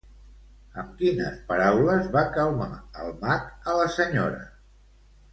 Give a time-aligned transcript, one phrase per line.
[0.83, 2.69] Amb quines paraules va calmar
[3.03, 4.41] el mag a la senyora?